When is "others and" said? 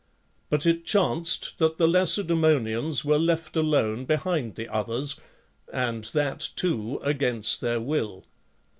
4.67-6.05